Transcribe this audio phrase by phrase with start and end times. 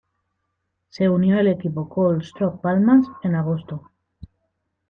[0.89, 3.91] Se unió al equipo Collstrop-Palmans en agosto.